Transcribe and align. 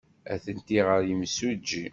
Atenti 0.33 0.79
ɣer 0.87 1.01
yimsujji. 1.07 1.85